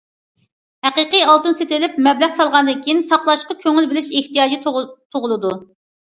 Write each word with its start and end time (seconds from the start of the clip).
ھەقىقىي 0.85 1.25
ئالتۇن 1.33 1.57
سېتىۋېلىپ 1.57 1.99
مەبلەغ 2.07 2.31
سالغاندىن 2.37 2.81
كېيىن، 2.87 3.03
ساقلاشقا 3.09 3.57
كۆڭۈل 3.65 3.89
بۆلۈش 3.91 4.09
ئېھتىياجى 4.21 4.59
تۇغۇلىدۇ. 4.65 5.53